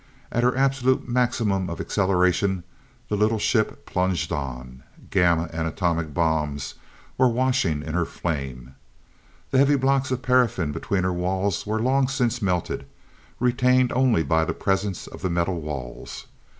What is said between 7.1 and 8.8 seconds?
were washing her in flame.